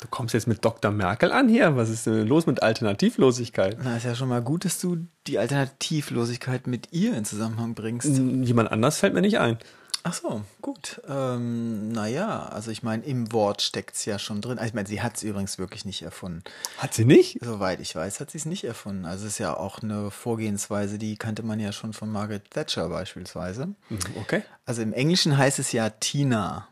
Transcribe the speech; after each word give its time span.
Du 0.00 0.08
kommst 0.08 0.32
jetzt 0.32 0.46
mit 0.46 0.64
Dr. 0.64 0.90
Merkel 0.90 1.30
an 1.30 1.48
hier. 1.48 1.76
Was 1.76 1.90
ist 1.90 2.06
denn 2.06 2.26
los 2.26 2.46
mit 2.46 2.62
Alternativlosigkeit? 2.62 3.78
Na, 3.82 3.98
ist 3.98 4.04
ja 4.04 4.14
schon 4.14 4.30
mal 4.30 4.42
gut, 4.42 4.64
dass 4.64 4.80
du 4.80 5.06
die 5.26 5.38
Alternativlosigkeit 5.38 6.66
mit 6.66 6.88
ihr 6.92 7.14
in 7.14 7.26
Zusammenhang 7.26 7.74
bringst. 7.74 8.08
Jemand 8.08 8.72
anders 8.72 8.98
fällt 8.98 9.12
mir 9.12 9.20
nicht 9.20 9.38
ein. 9.38 9.58
Ach 10.02 10.14
so, 10.14 10.42
gut. 10.62 11.02
Ähm, 11.06 11.92
naja, 11.92 12.46
also 12.46 12.70
ich 12.70 12.82
meine, 12.82 13.04
im 13.04 13.32
Wort 13.32 13.60
steckt 13.60 13.96
es 13.96 14.06
ja 14.06 14.18
schon 14.18 14.40
drin. 14.40 14.58
Also 14.58 14.68
ich 14.68 14.74
meine, 14.74 14.88
sie 14.88 15.02
hat 15.02 15.18
es 15.18 15.22
übrigens 15.22 15.58
wirklich 15.58 15.84
nicht 15.84 16.00
erfunden. 16.00 16.42
Hat 16.78 16.94
sie 16.94 17.04
nicht? 17.04 17.38
Soweit 17.42 17.80
ich 17.80 17.94
weiß, 17.94 18.20
hat 18.20 18.30
sie 18.30 18.38
es 18.38 18.46
nicht 18.46 18.64
erfunden. 18.64 19.04
Also 19.04 19.26
es 19.26 19.32
ist 19.32 19.38
ja 19.38 19.54
auch 19.54 19.82
eine 19.82 20.10
Vorgehensweise, 20.10 20.96
die 20.96 21.16
kannte 21.16 21.42
man 21.42 21.60
ja 21.60 21.72
schon 21.72 21.92
von 21.92 22.10
Margaret 22.10 22.50
Thatcher 22.50 22.88
beispielsweise. 22.88 23.66
Mhm, 23.90 23.98
okay. 24.18 24.42
Also 24.64 24.80
im 24.80 24.94
Englischen 24.94 25.36
heißt 25.36 25.58
es 25.58 25.72
ja 25.72 25.90
Tina. 25.90 26.68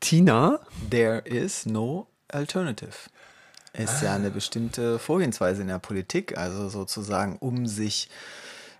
Tina? 0.00 0.60
There 0.90 1.22
is 1.24 1.66
no 1.66 2.06
alternative. 2.32 3.10
Ist 3.72 4.02
ah. 4.02 4.04
ja 4.06 4.14
eine 4.14 4.30
bestimmte 4.30 4.98
Vorgehensweise 4.98 5.62
in 5.62 5.68
der 5.68 5.78
Politik, 5.78 6.36
also 6.36 6.68
sozusagen, 6.68 7.36
um 7.38 7.66
sich 7.66 8.08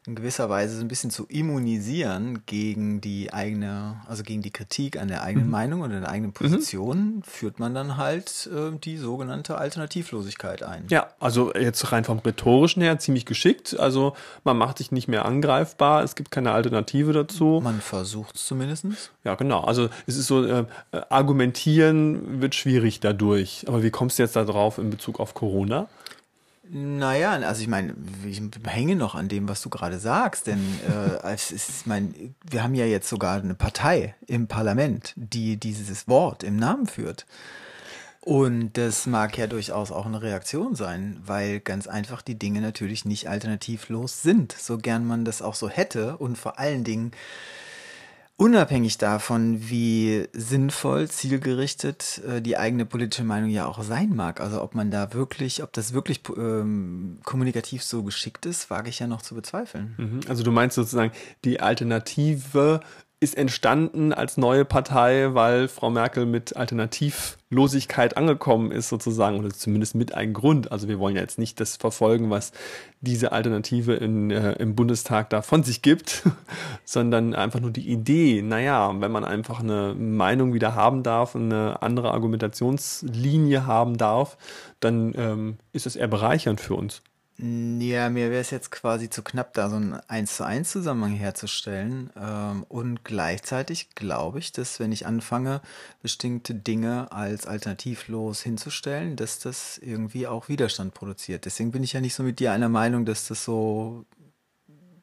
in 0.09 0.15
gewisser 0.15 0.49
Weise 0.49 0.77
so 0.77 0.81
ein 0.81 0.89
bisschen 0.89 1.11
zu 1.11 1.27
immunisieren 1.27 2.43
gegen 2.47 3.01
die 3.01 3.33
eigene, 3.33 4.01
also 4.09 4.23
gegen 4.23 4.41
die 4.41 4.51
Kritik 4.51 4.99
an 4.99 5.09
der 5.09 5.23
eigenen 5.23 5.47
mhm. 5.47 5.53
Meinung 5.53 5.81
und 5.83 5.91
der 5.91 6.09
eigenen 6.09 6.33
Position, 6.33 7.17
mhm. 7.17 7.23
führt 7.23 7.61
man 7.61 7.75
dann 7.75 7.99
halt 7.99 8.49
äh, 8.53 8.77
die 8.79 8.97
sogenannte 8.97 9.59
Alternativlosigkeit 9.59 10.63
ein. 10.63 10.87
Ja, 10.89 11.09
also 11.21 11.55
jetzt 11.55 11.93
rein 11.93 12.05
vom 12.05 12.19
rhetorischen 12.21 12.83
her 12.83 12.99
ziemlich 12.99 13.27
geschickt. 13.27 13.79
Also 13.79 14.15
man 14.45 14.57
macht 14.57 14.79
sich 14.79 14.93
nicht 14.93 15.09
mehr 15.09 15.27
angreifbar, 15.27 16.03
es 16.03 16.17
gibt 16.17 16.31
keine 16.31 16.53
Alternative 16.53 17.13
dazu. 17.13 17.61
Man 17.63 17.83
versucht 17.83 18.37
es 18.37 18.47
zumindest. 18.47 18.87
Ja, 19.25 19.35
genau. 19.35 19.61
Also 19.61 19.91
es 20.07 20.17
ist 20.17 20.27
so, 20.27 20.45
äh, 20.45 20.65
argumentieren 21.11 22.41
wird 22.41 22.55
schwierig 22.55 23.01
dadurch. 23.01 23.65
Aber 23.69 23.83
wie 23.83 23.91
kommst 23.91 24.19
du 24.19 24.23
jetzt 24.23 24.37
da 24.37 24.45
drauf 24.45 24.79
in 24.79 24.89
Bezug 24.89 25.21
auf 25.21 25.35
Corona? 25.35 25.87
Naja, 26.71 27.33
also 27.33 27.63
ich 27.63 27.69
meine, 27.69 27.95
ich 28.27 28.43
hänge 28.65 28.95
noch 28.95 29.15
an 29.15 29.29
dem, 29.29 29.49
was 29.49 29.63
du 29.63 29.71
gerade 29.71 29.99
sagst, 29.99 30.47
denn 30.47 30.61
äh, 30.89 31.27
es 31.33 31.51
ist, 31.51 31.71
ich 31.71 31.87
meine, 31.87 32.13
wir 32.49 32.63
haben 32.63 32.75
ja 32.75 32.85
jetzt 32.85 33.09
sogar 33.09 33.41
eine 33.41 33.55
Partei 33.55 34.15
im 34.27 34.49
Parlament, 34.49 35.15
die 35.17 35.57
dieses 35.57 36.09
Wort 36.09 36.43
im 36.43 36.57
Namen 36.57 36.87
führt. 36.87 37.27
Und 38.21 38.73
das 38.75 39.07
mag 39.07 39.39
ja 39.39 39.47
durchaus 39.47 39.91
auch 39.91 40.05
eine 40.05 40.21
Reaktion 40.21 40.75
sein, 40.75 41.19
weil 41.25 41.61
ganz 41.61 41.87
einfach 41.87 42.21
die 42.21 42.39
Dinge 42.39 42.61
natürlich 42.61 43.07
nicht 43.07 43.29
alternativlos 43.29 44.21
sind, 44.21 44.53
so 44.53 44.77
gern 44.77 45.07
man 45.07 45.25
das 45.25 45.41
auch 45.41 45.55
so 45.55 45.71
hätte 45.71 46.19
und 46.19 46.37
vor 46.37 46.59
allen 46.59 46.85
Dingen 46.85 47.13
Unabhängig 48.41 48.99
davon, 48.99 49.69
wie 49.69 50.29
sinnvoll, 50.33 51.09
zielgerichtet 51.09 52.23
äh, 52.25 52.41
die 52.41 52.57
eigene 52.57 52.87
politische 52.87 53.25
Meinung 53.25 53.51
ja 53.51 53.67
auch 53.67 53.83
sein 53.83 54.15
mag, 54.15 54.41
also 54.41 54.63
ob 54.63 54.77
man 54.77 54.93
da 54.93 55.13
wirklich, 55.13 55.65
ob 55.65 55.73
das 55.73 55.93
wirklich 55.93 56.21
ähm, 56.37 57.19
kommunikativ 57.25 57.83
so 57.83 58.05
geschickt 58.05 58.47
ist, 58.47 58.71
wage 58.71 58.91
ich 58.91 59.01
ja 59.01 59.09
noch 59.09 59.23
zu 59.23 59.35
bezweifeln. 59.35 59.97
Mhm. 59.99 60.21
Also 60.29 60.45
du 60.45 60.53
meinst 60.53 60.77
sozusagen, 60.77 61.11
die 61.45 61.59
Alternative 61.59 62.79
ist 63.21 63.37
entstanden 63.37 64.13
als 64.13 64.37
neue 64.37 64.65
Partei, 64.65 65.35
weil 65.35 65.67
Frau 65.67 65.91
Merkel 65.91 66.25
mit 66.25 66.57
Alternativlosigkeit 66.57 68.17
angekommen 68.17 68.71
ist, 68.71 68.89
sozusagen, 68.89 69.41
oder 69.41 69.51
zumindest 69.51 69.97
mit 69.97 70.15
einem 70.15 70.35
Grund. 70.35 70.71
Also 70.71 70.87
wir 70.87 71.01
wollen 71.01 71.17
ja 71.17 71.23
jetzt 71.23 71.39
nicht 71.39 71.59
das 71.59 71.77
verfolgen, 71.77 72.31
was 72.31 72.53
diese 73.01 73.33
Alternative 73.33 73.95
in, 73.95 74.31
äh, 74.31 74.53
im 74.53 74.77
Bundestag 74.77 75.31
da 75.31 75.43
von 75.43 75.65
sich 75.65 75.83
gibt, 75.83 76.23
sondern 76.85 77.35
einfach 77.35 77.59
nur 77.59 77.73
die 77.73 77.89
Idee, 77.91 78.41
naja, 78.43 78.93
wenn 79.01 79.11
man 79.11 79.25
einfach 79.25 79.61
eine 79.61 79.95
Meinung 79.95 80.55
wieder 80.55 80.77
haben 80.77 81.03
darf, 81.03 81.35
eine 81.35 81.83
andere 81.83 82.13
Argumentationslinie 82.13 83.67
haben 83.67 83.97
darf, 83.97 84.39
dann 84.79 85.13
ähm, 85.17 85.57
ist 85.73 85.87
es 85.87 85.97
eher 85.97 86.09
bereichernd 86.09 86.61
für 86.61 86.75
uns. 86.75 87.03
Ja, 87.41 88.11
mir 88.11 88.31
wäre 88.31 88.41
es 88.41 88.51
jetzt 88.51 88.73
quasi 88.73 89.11
zu 89.11 89.23
knapp, 89.23 89.55
da 89.55 89.71
so 89.71 89.77
einen 89.77 89.93
1 90.09 90.37
zu 90.37 90.45
1 90.45 90.73
Zusammenhang 90.73 91.13
herzustellen. 91.13 92.11
Ähm, 92.21 92.65
und 92.69 93.05
gleichzeitig 93.05 93.91
glaube 93.95 94.41
ich, 94.41 94.51
dass 94.51 94.81
wenn 94.81 94.91
ich 94.91 95.07
anfange, 95.07 95.61
bestimmte 96.03 96.57
Dinge 96.57 97.13
als 97.13 97.47
alternativlos 97.47 98.43
hinzustellen, 98.43 99.15
dass 99.15 99.39
das 99.39 99.79
irgendwie 99.79 100.27
auch 100.27 100.49
Widerstand 100.49 100.95
produziert. 100.95 101.45
Deswegen 101.45 101.71
bin 101.71 101.85
ich 101.85 101.93
ja 101.93 102.01
nicht 102.01 102.15
so 102.15 102.25
mit 102.25 102.41
dir 102.41 102.51
einer 102.51 102.69
Meinung, 102.69 103.05
dass 103.05 103.29
das 103.29 103.45
so 103.45 104.05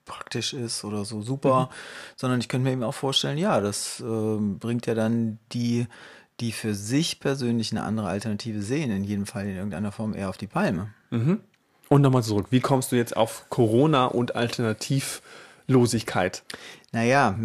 praktisch 0.04 0.54
ist 0.54 0.84
oder 0.84 1.06
so 1.06 1.22
super, 1.22 1.64
mhm. 1.64 1.76
sondern 2.18 2.40
ich 2.42 2.50
könnte 2.50 2.66
mir 2.66 2.74
eben 2.74 2.84
auch 2.84 2.94
vorstellen, 2.94 3.38
ja, 3.38 3.62
das 3.62 4.02
äh, 4.02 4.38
bringt 4.40 4.88
ja 4.88 4.94
dann 4.94 5.40
die, 5.54 5.88
die 6.42 6.52
für 6.52 6.76
sich 6.76 7.22
persönlich 7.22 7.72
eine 7.72 7.84
andere 7.84 8.10
Alternative 8.10 8.62
sehen, 8.62 8.92
in 8.92 9.06
jedem 9.06 9.26
Fall 9.26 9.48
in 9.48 9.56
irgendeiner 9.56 9.94
Form 9.94 10.14
eher 10.14 10.30
auf 10.30 10.38
die 10.38 10.48
Palme. 10.48 10.94
Mhm. 11.12 11.40
Und 11.90 12.02
nochmal 12.02 12.24
zurück, 12.24 12.48
wie 12.50 12.62
kommst 12.62 12.92
du 12.92 12.96
jetzt 12.96 13.16
auf 13.16 13.46
Corona 13.50 14.06
und 14.06 14.36
Alternativlosigkeit? 14.36 16.42
Naja, 16.92 17.38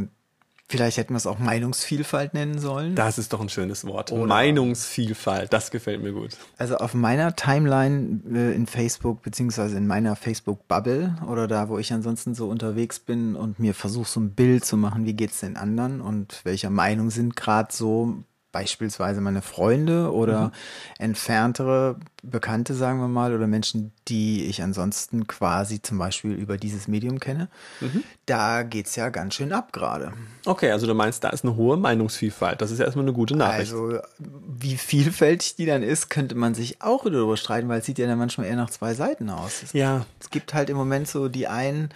vielleicht 0.70 0.96
hätten 0.96 1.12
wir 1.12 1.18
es 1.18 1.26
auch 1.26 1.38
Meinungsvielfalt 1.38 2.32
nennen 2.32 2.58
sollen. 2.58 2.94
Das 2.94 3.18
ist 3.18 3.32
doch 3.32 3.40
ein 3.40 3.48
schönes 3.48 3.86
Wort. 3.86 4.12
Oder 4.12 4.26
Meinungsvielfalt, 4.26 5.52
das 5.52 5.70
gefällt 5.70 6.02
mir 6.02 6.12
gut. 6.12 6.36
Also 6.56 6.76
auf 6.76 6.94
meiner 6.94 7.36
Timeline 7.36 8.20
äh, 8.32 8.54
in 8.54 8.66
Facebook, 8.66 9.22
beziehungsweise 9.22 9.76
in 9.76 9.86
meiner 9.86 10.16
Facebook-Bubble 10.16 11.16
oder 11.28 11.46
da, 11.46 11.68
wo 11.68 11.78
ich 11.78 11.92
ansonsten 11.92 12.34
so 12.34 12.48
unterwegs 12.48 13.00
bin 13.00 13.36
und 13.36 13.58
mir 13.58 13.74
versuche, 13.74 14.08
so 14.08 14.20
ein 14.20 14.30
Bild 14.30 14.64
zu 14.64 14.76
machen, 14.76 15.04
wie 15.04 15.14
geht 15.14 15.32
es 15.32 15.40
den 15.40 15.56
anderen 15.56 16.00
und 16.00 16.40
welcher 16.44 16.70
Meinung 16.70 17.10
sind 17.10 17.36
gerade 17.36 17.72
so 17.72 18.24
beispielsweise 18.52 19.20
meine 19.20 19.42
Freunde 19.42 20.12
oder 20.12 20.48
mhm. 20.48 20.52
entferntere 20.98 21.96
Bekannte, 22.22 22.74
sagen 22.74 23.00
wir 23.00 23.08
mal, 23.08 23.34
oder 23.34 23.46
Menschen, 23.46 23.92
die 24.08 24.44
ich 24.44 24.62
ansonsten 24.62 25.26
quasi 25.26 25.80
zum 25.80 25.98
Beispiel 25.98 26.32
über 26.32 26.58
dieses 26.58 26.88
Medium 26.88 27.20
kenne, 27.20 27.48
mhm. 27.80 28.02
da 28.26 28.62
es 28.62 28.96
ja 28.96 29.08
ganz 29.08 29.34
schön 29.34 29.52
ab 29.52 29.72
gerade. 29.72 30.12
Okay, 30.44 30.70
also 30.70 30.86
du 30.86 30.94
meinst, 30.94 31.24
da 31.24 31.30
ist 31.30 31.44
eine 31.44 31.56
hohe 31.56 31.76
Meinungsvielfalt. 31.76 32.60
Das 32.60 32.70
ist 32.70 32.78
ja 32.78 32.84
erstmal 32.84 33.04
eine 33.04 33.14
gute 33.14 33.36
Nachricht. 33.36 33.72
Also, 33.72 33.98
wie 34.18 34.76
vielfältig 34.76 35.56
die 35.56 35.66
dann 35.66 35.82
ist, 35.82 36.10
könnte 36.10 36.34
man 36.34 36.54
sich 36.54 36.82
auch 36.82 37.04
darüber 37.04 37.36
streiten, 37.36 37.68
weil 37.68 37.80
es 37.80 37.86
sieht 37.86 37.98
ja 37.98 38.06
dann 38.06 38.18
manchmal 38.18 38.46
eher 38.48 38.56
nach 38.56 38.70
zwei 38.70 38.94
Seiten 38.94 39.30
aus. 39.30 39.62
Es, 39.62 39.72
ja. 39.72 40.04
Es 40.18 40.30
gibt 40.30 40.52
halt 40.52 40.68
im 40.70 40.76
Moment 40.76 41.08
so 41.08 41.28
die 41.28 41.46
einen, 41.46 41.90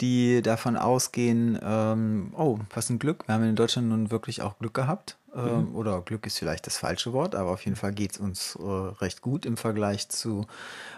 die 0.00 0.42
davon 0.42 0.76
ausgehen, 0.76 1.58
ähm, 1.62 2.32
oh, 2.36 2.58
was 2.74 2.90
ein 2.90 2.98
Glück. 2.98 3.28
Wir 3.28 3.34
haben 3.34 3.44
in 3.44 3.56
Deutschland 3.56 3.88
nun 3.88 4.10
wirklich 4.10 4.42
auch 4.42 4.58
Glück 4.58 4.74
gehabt 4.74 5.17
mhm. 5.34 5.74
oder 5.74 6.00
Glück 6.02 6.26
ist 6.26 6.38
vielleicht 6.38 6.66
das 6.66 6.78
falsche 6.78 7.12
Wort, 7.12 7.34
aber 7.34 7.50
auf 7.50 7.64
jeden 7.64 7.76
Fall 7.76 7.92
geht 7.92 8.12
es 8.12 8.18
uns 8.18 8.56
äh, 8.56 8.62
recht 8.62 9.22
gut 9.22 9.46
im 9.46 9.56
Vergleich 9.56 10.08
zu 10.08 10.46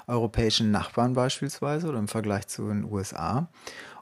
europäischen 0.07 0.71
Nachbarn 0.71 1.15
beispielsweise 1.15 1.89
oder 1.89 1.99
im 1.99 2.09
Vergleich 2.09 2.47
zu 2.49 2.69
den 2.69 2.85
USA. 2.85 3.49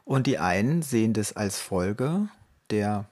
Und 0.05 0.27
die 0.27 0.39
einen 0.39 0.81
sehen 0.81 1.13
das 1.13 1.33
als 1.35 1.59
Folge 1.59 2.29
der 2.69 3.05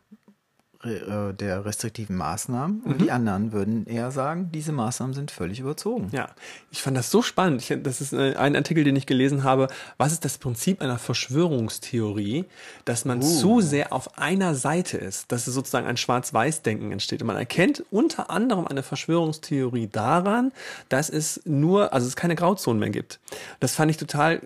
der 0.84 1.66
restriktiven 1.66 2.16
Maßnahmen 2.16 2.82
und 2.82 3.00
mhm. 3.00 3.04
die 3.04 3.12
anderen 3.12 3.51
würden 3.51 3.88
eher 3.88 4.12
sagen, 4.12 4.51
diese 4.54 4.72
Maßnahmen 4.72 5.13
sind 5.13 5.31
völlig 5.31 5.60
überzogen. 5.60 6.10
Ja, 6.12 6.30
ich 6.72 6.81
fand 6.84 6.96
das 6.96 7.10
so 7.10 7.24
spannend. 7.24 7.62
Ich, 7.62 7.75
das 7.81 8.00
ist 8.00 8.13
äh, 8.13 8.36
ein 8.36 8.56
Artikel, 8.56 8.84
den 8.84 8.96
ich 8.96 9.07
gelesen 9.07 9.44
habe. 9.44 9.69
Was 9.98 10.12
ist 10.12 10.24
das 10.24 10.38
Prinzip 10.38 10.81
einer 10.81 11.00
Verschwörungstheorie, 11.00 12.46
dass 12.86 13.06
man 13.06 13.19
uh. 13.19 13.22
zu 13.24 13.62
sehr 13.62 13.92
auf 13.92 14.19
einer 14.19 14.54
Seite 14.54 14.98
ist, 14.98 15.31
dass 15.31 15.48
es 15.48 15.54
sozusagen 15.54 15.88
ein 15.88 15.98
Schwarz-Weiß-Denken 15.98 16.92
entsteht. 16.92 17.22
Und 17.22 17.28
man 17.28 17.38
erkennt 17.38 17.84
unter 17.90 18.30
anderem 18.30 18.68
eine 18.68 18.84
Verschwörungstheorie 18.84 19.88
daran, 19.88 20.51
dass 20.90 21.10
es 21.10 21.42
nur, 21.46 21.94
also 21.94 22.07
es 22.07 22.16
keine 22.16 22.36
Grauzonen 22.36 22.80
mehr 22.80 22.92
gibt. 22.92 23.19
Das 23.60 23.74
fand 23.74 23.90
ich 23.90 23.98
total 23.98 24.42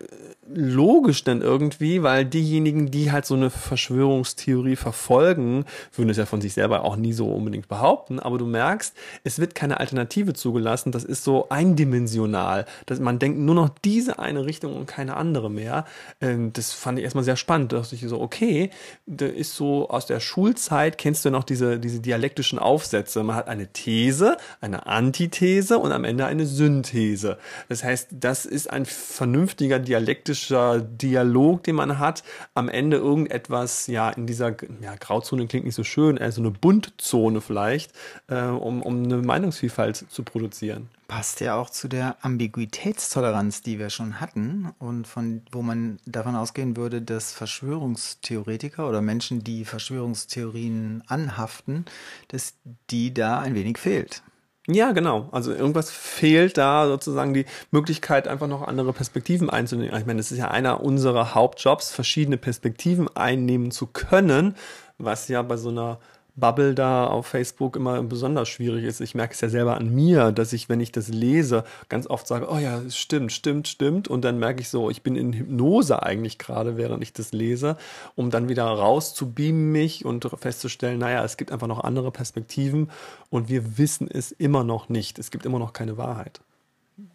logisch 0.53 1.23
dann 1.23 1.41
irgendwie, 1.41 2.03
weil 2.03 2.25
diejenigen, 2.25 2.91
die 2.91 3.11
halt 3.11 3.25
so 3.25 3.35
eine 3.35 3.49
Verschwörungstheorie 3.49 4.75
verfolgen, 4.75 5.65
würden 5.95 6.09
es 6.09 6.17
ja 6.17 6.25
von 6.25 6.41
sich 6.41 6.53
selber 6.53 6.83
auch 6.83 6.95
nie 6.95 7.13
so 7.13 7.27
unbedingt 7.27 7.67
behaupten, 7.67 8.19
aber 8.19 8.37
du 8.37 8.45
merkst, 8.45 8.95
es 9.23 9.39
wird 9.39 9.55
keine 9.55 9.79
Alternative 9.79 10.33
zugelassen, 10.33 10.91
das 10.91 11.03
ist 11.03 11.23
so 11.23 11.49
eindimensional, 11.49 12.65
dass 12.85 12.99
man 12.99 13.19
denkt 13.19 13.39
nur 13.39 13.55
noch 13.55 13.69
diese 13.83 14.19
eine 14.19 14.45
Richtung 14.45 14.75
und 14.75 14.87
keine 14.87 15.15
andere 15.15 15.49
mehr. 15.49 15.85
Ähm, 16.19 16.51
das 16.53 16.73
fand 16.73 16.97
ich 16.99 17.05
erstmal 17.05 17.23
sehr 17.23 17.37
spannend, 17.37 17.71
da 17.71 17.77
dachte 17.77 17.95
ich 17.95 18.01
so, 18.01 18.19
okay, 18.19 18.69
da 19.05 19.25
ist 19.25 19.55
so 19.55 19.89
aus 19.89 20.05
der 20.05 20.19
Schulzeit, 20.19 20.97
kennst 20.97 21.23
du 21.25 21.29
noch 21.29 21.43
diese, 21.43 21.79
diese 21.79 21.99
dialektischen 21.99 22.59
Aufsätze, 22.59 23.23
man 23.23 23.35
hat 23.35 23.47
eine 23.47 23.67
These, 23.67 24.37
eine 24.59 24.85
Antithese 24.85 25.77
und 25.77 25.91
am 25.91 26.03
Ende 26.03 26.25
eine 26.25 26.45
Synthese. 26.45 27.37
Das 27.69 27.83
heißt, 27.83 28.09
das 28.11 28.45
ist 28.45 28.69
ein 28.69 28.85
vernünftiger 28.85 29.79
dialektischer 29.79 30.40
Dialog, 30.49 31.63
den 31.63 31.75
man 31.75 31.99
hat, 31.99 32.23
am 32.53 32.69
Ende 32.69 32.97
irgendetwas, 32.97 33.87
ja, 33.87 34.09
in 34.09 34.27
dieser, 34.27 34.55
ja, 34.81 34.95
Grauzone 34.99 35.47
klingt 35.47 35.65
nicht 35.65 35.75
so 35.75 35.83
schön, 35.83 36.17
also 36.17 36.41
eine 36.41 36.51
Buntzone 36.51 37.41
vielleicht, 37.41 37.91
äh, 38.27 38.43
um, 38.43 38.81
um 38.81 39.03
eine 39.03 39.17
Meinungsvielfalt 39.17 40.05
zu 40.09 40.23
produzieren. 40.23 40.89
Passt 41.07 41.41
ja 41.41 41.55
auch 41.55 41.69
zu 41.69 41.89
der 41.89 42.15
Ambiguitätstoleranz, 42.21 43.61
die 43.61 43.79
wir 43.79 43.89
schon 43.89 44.21
hatten 44.21 44.71
und 44.79 45.07
von, 45.07 45.41
wo 45.51 45.61
man 45.61 45.99
davon 46.05 46.37
ausgehen 46.37 46.77
würde, 46.77 47.01
dass 47.01 47.33
Verschwörungstheoretiker 47.33 48.87
oder 48.87 49.01
Menschen, 49.01 49.43
die 49.43 49.65
Verschwörungstheorien 49.65 51.03
anhaften, 51.07 51.83
dass 52.29 52.53
die 52.89 53.13
da 53.13 53.39
ein 53.39 53.55
wenig 53.55 53.77
fehlt. 53.77 54.23
Ja, 54.67 54.91
genau. 54.91 55.27
Also 55.31 55.51
irgendwas 55.51 55.89
fehlt 55.89 56.57
da 56.57 56.87
sozusagen 56.87 57.33
die 57.33 57.45
Möglichkeit, 57.71 58.27
einfach 58.27 58.47
noch 58.47 58.61
andere 58.61 58.93
Perspektiven 58.93 59.49
einzunehmen. 59.49 59.97
Ich 59.97 60.05
meine, 60.05 60.19
das 60.19 60.31
ist 60.31 60.37
ja 60.37 60.49
einer 60.49 60.81
unserer 60.81 61.33
Hauptjobs, 61.33 61.91
verschiedene 61.91 62.37
Perspektiven 62.37 63.07
einnehmen 63.15 63.71
zu 63.71 63.87
können, 63.87 64.55
was 64.99 65.27
ja 65.29 65.41
bei 65.41 65.57
so 65.57 65.69
einer 65.69 65.99
Bubble 66.35 66.73
da 66.73 67.07
auf 67.07 67.27
Facebook 67.27 67.75
immer 67.75 68.01
besonders 68.03 68.47
schwierig 68.47 68.85
ist. 68.85 69.01
Ich 69.01 69.15
merke 69.15 69.33
es 69.33 69.41
ja 69.41 69.49
selber 69.49 69.75
an 69.75 69.93
mir, 69.93 70.31
dass 70.31 70.53
ich, 70.53 70.69
wenn 70.69 70.79
ich 70.79 70.91
das 70.91 71.09
lese, 71.09 71.63
ganz 71.89 72.07
oft 72.07 72.25
sage, 72.25 72.47
oh 72.49 72.57
ja, 72.57 72.79
es 72.79 72.97
stimmt, 72.97 73.31
stimmt, 73.31 73.67
stimmt. 73.67 74.07
Und 74.07 74.23
dann 74.23 74.39
merke 74.39 74.61
ich 74.61 74.69
so, 74.69 74.89
ich 74.89 75.03
bin 75.03 75.15
in 75.15 75.33
Hypnose 75.33 76.03
eigentlich 76.03 76.37
gerade, 76.37 76.77
während 76.77 77.03
ich 77.03 77.13
das 77.13 77.33
lese, 77.33 77.77
um 78.15 78.31
dann 78.31 78.49
wieder 78.49 78.63
rauszubeamen 78.63 79.71
mich 79.71 80.05
und 80.05 80.29
festzustellen, 80.39 80.99
naja, 80.99 81.23
es 81.23 81.37
gibt 81.37 81.51
einfach 81.51 81.67
noch 81.67 81.83
andere 81.83 82.11
Perspektiven 82.11 82.89
und 83.29 83.49
wir 83.49 83.77
wissen 83.77 84.09
es 84.09 84.31
immer 84.31 84.63
noch 84.63 84.89
nicht. 84.89 85.19
Es 85.19 85.31
gibt 85.31 85.45
immer 85.45 85.59
noch 85.59 85.73
keine 85.73 85.97
Wahrheit. 85.97 86.41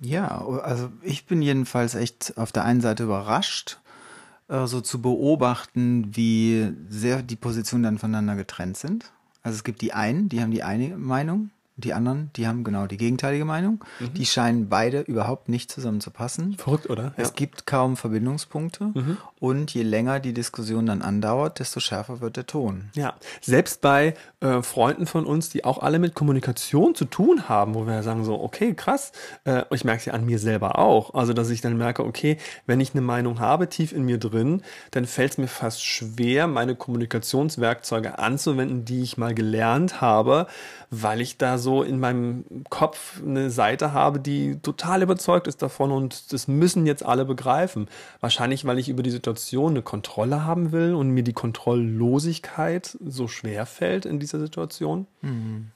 Ja, 0.00 0.44
also 0.62 0.90
ich 1.02 1.26
bin 1.26 1.42
jedenfalls 1.42 1.94
echt 1.94 2.34
auf 2.36 2.52
der 2.52 2.64
einen 2.64 2.80
Seite 2.80 3.04
überrascht, 3.04 3.78
äh, 4.48 4.66
so 4.66 4.81
zu 4.81 5.00
beobachten, 5.00 6.16
wie 6.16 6.72
sehr 6.88 7.22
die 7.22 7.37
Positionen 7.37 7.82
dann 7.82 7.98
voneinander 7.98 8.37
getrennt 8.37 8.76
sind. 8.76 9.12
Also 9.43 9.56
es 9.56 9.64
gibt 9.64 9.81
die 9.81 9.93
einen, 9.93 10.28
die 10.28 10.40
haben 10.40 10.50
die 10.50 10.62
eine 10.62 10.96
Meinung 10.96 11.50
die 11.78 11.93
anderen, 11.93 12.31
die 12.37 12.46
haben 12.46 12.64
genau 12.64 12.87
die 12.87 12.96
gegenteilige 12.96 13.44
Meinung. 13.44 13.84
Mhm. 14.00 14.14
Die 14.14 14.25
scheinen 14.25 14.69
beide 14.69 15.00
überhaupt 15.00 15.50
nicht 15.50 15.70
zusammenzupassen. 15.70 16.55
Verrückt, 16.55 16.88
oder? 16.88 17.05
Ja. 17.05 17.12
Es 17.17 17.34
gibt 17.34 17.67
kaum 17.67 17.96
Verbindungspunkte. 17.96 18.93
Mhm. 18.94 19.19
Und 19.38 19.75
je 19.75 19.82
länger 19.82 20.19
die 20.19 20.32
Diskussion 20.32 20.87
dann 20.87 21.02
andauert, 21.02 21.58
desto 21.58 21.81
schärfer 21.81 22.23
wird 22.23 22.38
der 22.38 22.46
Ton. 22.46 22.90
Ja, 22.94 23.14
selbst 23.43 23.82
bei 23.82 24.14
äh, 24.40 24.62
Freunden 24.62 25.06
von 25.06 25.26
uns, 25.26 25.50
die 25.50 25.64
auch 25.64 25.82
alle 25.82 25.99
mit 25.99 26.14
Kommunikation 26.14 26.94
zu 26.94 27.05
tun 27.05 27.49
haben, 27.49 27.75
wo 27.75 27.87
wir 27.87 28.02
sagen 28.02 28.25
so, 28.25 28.40
okay, 28.40 28.73
krass. 28.73 29.12
Äh, 29.44 29.64
ich 29.70 29.84
merke 29.84 30.00
es 30.00 30.05
ja 30.06 30.14
an 30.14 30.25
mir 30.25 30.38
selber 30.38 30.78
auch. 30.78 31.12
Also, 31.12 31.34
dass 31.34 31.50
ich 31.50 31.61
dann 31.61 31.76
merke, 31.76 32.05
okay, 32.05 32.38
wenn 32.64 32.81
ich 32.81 32.93
eine 32.94 33.02
Meinung 33.02 33.38
habe, 33.38 33.69
tief 33.69 33.93
in 33.93 34.05
mir 34.05 34.19
drin, 34.19 34.62
dann 34.93 35.05
fällt 35.05 35.32
es 35.32 35.38
mir 35.38 35.49
fast 35.49 35.84
schwer, 35.84 36.46
meine 36.46 36.75
Kommunikationswerkzeuge 36.75 38.19
anzuwenden, 38.19 38.87
die 38.87 39.02
ich 39.02 39.19
mal 39.19 39.34
gelernt 39.34 40.00
habe, 40.00 40.46
weil 41.02 41.20
ich 41.20 41.38
da 41.38 41.58
so 41.58 41.82
in 41.82 41.98
meinem 41.98 42.44
Kopf 42.69 43.22
eine 43.22 43.50
Seite 43.50 43.93
habe, 43.93 44.20
die 44.20 44.58
total 44.60 45.02
überzeugt 45.02 45.46
ist 45.46 45.62
davon 45.62 45.93
und 45.93 46.32
das 46.32 46.48
müssen 46.48 46.87
jetzt 46.87 47.04
alle 47.04 47.25
begreifen. 47.25 47.88
Wahrscheinlich, 48.20 48.64
weil 48.64 48.78
ich 48.78 48.88
über 48.88 49.02
die 49.02 49.10
Situation 49.10 49.72
eine 49.72 49.82
Kontrolle 49.82 50.44
haben 50.44 50.72
will 50.72 50.94
und 50.94 51.10
mir 51.10 51.22
die 51.22 51.32
Kontrolllosigkeit 51.32 52.96
so 53.04 53.28
schwer 53.28 53.66
fällt 53.66 54.06
in 54.06 54.19
dieser 54.19 54.38
Situation. 54.38 55.06
Mhm. 55.22 55.69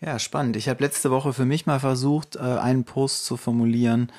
Ja, 0.00 0.18
spannend. 0.18 0.56
Ich 0.56 0.68
habe 0.68 0.84
letzte 0.84 1.10
Woche 1.10 1.32
für 1.32 1.46
mich 1.46 1.66
mal 1.66 1.80
versucht, 1.80 2.36
äh, 2.36 2.40
einen 2.40 2.84
Post 2.84 3.24
zu 3.24 3.36
formulieren, 3.36 4.12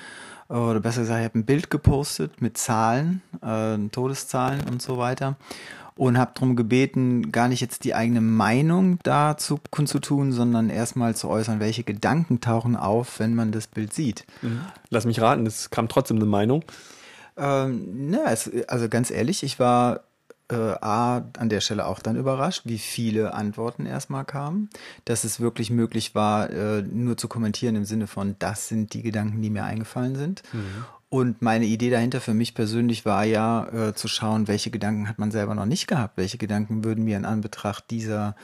oder 0.47 0.79
besser 0.79 1.01
gesagt, 1.01 1.19
ich 1.21 1.25
habe 1.25 1.39
ein 1.39 1.45
Bild 1.45 1.71
gepostet 1.71 2.39
mit 2.39 2.55
Zahlen, 2.55 3.23
äh, 3.41 3.77
Todeszahlen 3.89 4.61
und 4.69 4.79
so 4.79 4.99
weiter 4.99 5.37
und 5.97 6.17
habe 6.17 6.31
darum 6.33 6.55
gebeten, 6.55 7.31
gar 7.31 7.47
nicht 7.47 7.61
jetzt 7.61 7.83
die 7.83 7.95
eigene 7.95 8.21
Meinung 8.21 8.99
dazu 9.03 9.59
kundzutun, 9.71 10.31
sondern 10.31 10.69
erstmal 10.69 11.15
zu 11.15 11.29
äußern, 11.29 11.59
welche 11.59 11.83
Gedanken 11.83 12.41
tauchen 12.41 12.75
auf, 12.75 13.19
wenn 13.19 13.33
man 13.33 13.51
das 13.51 13.67
Bild 13.67 13.93
sieht. 13.93 14.25
Mhm. 14.41 14.61
Lass 14.89 15.05
mich 15.05 15.21
raten, 15.21 15.45
es 15.45 15.69
kam 15.69 15.87
trotzdem 15.87 16.17
eine 16.17 16.25
Meinung. 16.25 16.63
Ähm, 17.37 18.09
na, 18.09 18.31
es, 18.31 18.51
also 18.67 18.89
ganz 18.89 19.09
ehrlich, 19.11 19.43
ich 19.43 19.59
war 19.59 20.01
äh, 20.49 20.55
A, 20.55 21.23
an 21.37 21.49
der 21.49 21.61
Stelle 21.61 21.85
auch 21.85 21.99
dann 21.99 22.15
überrascht, 22.15 22.63
wie 22.65 22.77
viele 22.77 23.33
Antworten 23.33 23.85
erstmal 23.85 24.25
kamen, 24.25 24.69
dass 25.05 25.23
es 25.23 25.39
wirklich 25.39 25.71
möglich 25.71 26.13
war, 26.13 26.49
äh, 26.49 26.81
nur 26.81 27.17
zu 27.17 27.27
kommentieren 27.27 27.75
im 27.75 27.85
Sinne 27.85 28.07
von, 28.07 28.35
das 28.39 28.67
sind 28.67 28.93
die 28.93 29.01
Gedanken, 29.01 29.41
die 29.41 29.49
mir 29.49 29.63
eingefallen 29.63 30.15
sind. 30.15 30.43
Mhm. 30.53 30.85
Und 31.09 31.41
meine 31.41 31.65
Idee 31.65 31.89
dahinter 31.89 32.19
für 32.19 32.33
mich 32.33 32.55
persönlich 32.55 33.05
war 33.05 33.23
ja 33.23 33.67
äh, 33.67 33.93
zu 33.93 34.07
schauen, 34.07 34.47
welche 34.47 34.71
Gedanken 34.71 35.07
hat 35.07 35.19
man 35.19 35.31
selber 35.31 35.55
noch 35.55 35.65
nicht 35.65 35.87
gehabt, 35.87 36.17
welche 36.17 36.37
Gedanken 36.37 36.83
würden 36.83 37.03
mir 37.03 37.15
in 37.15 37.25
Anbetracht 37.25 37.89
dieser 37.91 38.35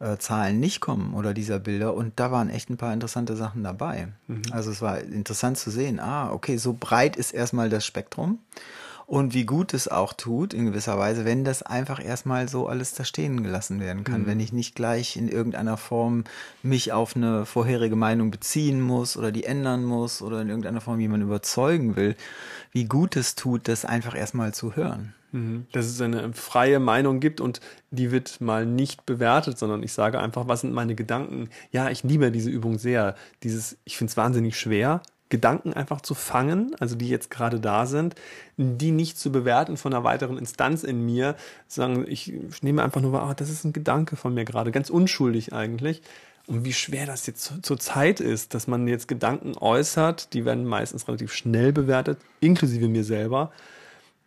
äh, 0.00 0.16
Zahlen 0.18 0.60
nicht 0.60 0.80
kommen 0.80 1.14
oder 1.14 1.32
dieser 1.32 1.58
Bilder. 1.58 1.94
Und 1.94 2.18
da 2.20 2.30
waren 2.30 2.50
echt 2.50 2.70
ein 2.70 2.76
paar 2.76 2.92
interessante 2.92 3.36
Sachen 3.36 3.62
dabei. 3.62 4.08
Mhm. 4.26 4.42
Also 4.50 4.70
es 4.70 4.82
war 4.82 5.00
interessant 5.00 5.58
zu 5.58 5.70
sehen, 5.70 6.00
ah, 6.00 6.30
okay, 6.32 6.56
so 6.56 6.76
breit 6.78 7.16
ist 7.16 7.32
erstmal 7.32 7.70
das 7.70 7.86
Spektrum 7.86 8.40
und 9.08 9.32
wie 9.32 9.46
gut 9.46 9.72
es 9.72 9.88
auch 9.88 10.12
tut, 10.12 10.52
in 10.52 10.66
gewisser 10.66 10.98
Weise, 10.98 11.24
wenn 11.24 11.42
das 11.42 11.62
einfach 11.62 12.04
erstmal 12.04 12.46
so 12.46 12.68
alles 12.68 12.92
da 12.92 13.06
stehen 13.06 13.42
gelassen 13.42 13.80
werden 13.80 14.04
kann, 14.04 14.22
mhm. 14.22 14.26
wenn 14.26 14.38
ich 14.38 14.52
nicht 14.52 14.74
gleich 14.74 15.16
in 15.16 15.28
irgendeiner 15.28 15.78
Form 15.78 16.24
mich 16.62 16.92
auf 16.92 17.16
eine 17.16 17.46
vorherige 17.46 17.96
Meinung 17.96 18.30
beziehen 18.30 18.82
muss 18.82 19.16
oder 19.16 19.32
die 19.32 19.44
ändern 19.44 19.82
muss 19.82 20.20
oder 20.20 20.42
in 20.42 20.50
irgendeiner 20.50 20.82
Form 20.82 21.00
jemanden 21.00 21.26
überzeugen 21.26 21.96
will, 21.96 22.16
wie 22.70 22.84
gut 22.84 23.16
es 23.16 23.34
tut, 23.34 23.66
das 23.66 23.86
einfach 23.86 24.14
erstmal 24.14 24.52
zu 24.52 24.76
hören. 24.76 25.14
Mhm. 25.32 25.66
Dass 25.72 25.86
es 25.86 25.98
eine 26.02 26.34
freie 26.34 26.78
Meinung 26.78 27.18
gibt 27.18 27.40
und 27.40 27.62
die 27.90 28.10
wird 28.10 28.42
mal 28.42 28.66
nicht 28.66 29.06
bewertet, 29.06 29.58
sondern 29.58 29.82
ich 29.82 29.94
sage 29.94 30.20
einfach, 30.20 30.48
was 30.48 30.60
sind 30.60 30.74
meine 30.74 30.94
Gedanken? 30.94 31.48
Ja, 31.70 31.88
ich 31.88 32.02
liebe 32.02 32.30
diese 32.30 32.50
Übung 32.50 32.78
sehr. 32.78 33.14
Dieses, 33.42 33.78
ich 33.84 33.96
finde 33.96 34.10
es 34.10 34.18
wahnsinnig 34.18 34.58
schwer, 34.60 35.00
Gedanken 35.28 35.74
einfach 35.74 36.00
zu 36.00 36.14
fangen, 36.14 36.74
also 36.80 36.96
die 36.96 37.08
jetzt 37.08 37.30
gerade 37.30 37.60
da 37.60 37.86
sind, 37.86 38.14
die 38.56 38.90
nicht 38.90 39.18
zu 39.18 39.30
bewerten 39.30 39.76
von 39.76 39.92
einer 39.92 40.04
weiteren 40.04 40.38
Instanz 40.38 40.84
in 40.84 41.04
mir, 41.04 41.36
sagen, 41.66 42.06
ich 42.08 42.32
nehme 42.62 42.82
einfach 42.82 43.00
nur 43.00 43.12
wahr, 43.12 43.28
oh, 43.30 43.34
das 43.34 43.50
ist 43.50 43.64
ein 43.64 43.72
Gedanke 43.72 44.16
von 44.16 44.32
mir 44.32 44.44
gerade, 44.44 44.70
ganz 44.70 44.90
unschuldig 44.90 45.52
eigentlich. 45.52 46.02
Und 46.46 46.64
wie 46.64 46.72
schwer 46.72 47.04
das 47.04 47.26
jetzt 47.26 47.52
zur 47.62 47.78
Zeit 47.78 48.20
ist, 48.20 48.54
dass 48.54 48.66
man 48.66 48.88
jetzt 48.88 49.06
Gedanken 49.06 49.52
äußert, 49.58 50.32
die 50.32 50.46
werden 50.46 50.64
meistens 50.64 51.06
relativ 51.06 51.30
schnell 51.30 51.72
bewertet, 51.74 52.18
inklusive 52.40 52.88
mir 52.88 53.04
selber. 53.04 53.52